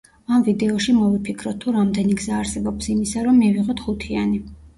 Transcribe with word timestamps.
ამ 0.35 0.43
ვიდეოში 0.45 0.95
მოვიფიქროთ, 0.99 1.59
თუ 1.65 1.73
რამდენი 1.75 2.17
გზა 2.23 2.33
არსებობს 2.39 2.89
იმისა, 2.95 3.27
რომ 3.29 3.39
მივიღოთ 3.45 3.87
ხუთიანი. 3.87 4.43